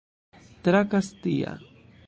Tra 0.67 0.81
Kastia. 0.87 1.51